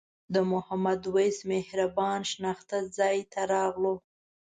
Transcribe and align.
د 0.33 0.35
محمد 0.51 1.01
وېس 1.15 1.37
مهربان 1.51 2.19
شناخته 2.31 2.77
ځای 2.97 3.17
ته 3.31 3.41
راغلو. 3.53 3.93